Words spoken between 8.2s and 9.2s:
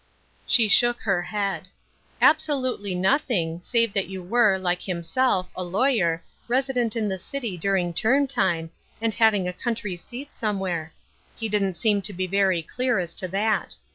time, and